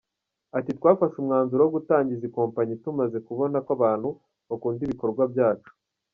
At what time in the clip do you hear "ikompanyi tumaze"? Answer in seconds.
2.29-3.17